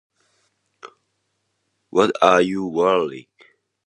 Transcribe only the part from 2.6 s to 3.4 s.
wearing?